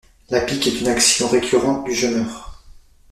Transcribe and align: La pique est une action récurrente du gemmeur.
La 0.31 0.41
pique 0.41 0.65
est 0.65 0.79
une 0.81 0.87
action 0.87 1.27
récurrente 1.27 1.83
du 1.85 1.93
gemmeur. 1.93 2.63